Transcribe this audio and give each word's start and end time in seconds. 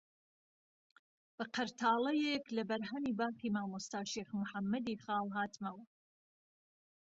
بە 1.35 1.45
قەرتاڵەیەک 1.55 2.45
لە 2.57 2.63
بەرهەمی 2.69 3.17
باخی 3.19 3.49
مامۆستا 3.55 4.01
شێخ 4.13 4.29
محەممەدی 4.41 5.01
خاڵ 5.03 5.27
هاتمەوە 5.37 5.83